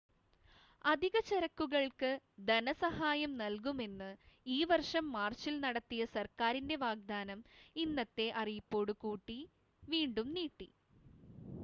[0.85, 2.09] അധിക ചരക്കുകൾക്ക്
[2.47, 4.09] ധന സഹായം നൽകുമെന്ന്
[4.47, 7.41] ഈ വർഷം മാർച്ചിൽ നടത്തിയ സർക്കാരിൻ്റെ വാഗ്ദാനം
[7.75, 9.39] ഇന്നത്തെ അറിയിപ്പോടു കൂടി
[9.83, 10.69] വീണ്ടും നീട്ടി